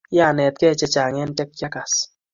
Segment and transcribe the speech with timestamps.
[0.09, 1.93] kianetkee chechang en che kiagas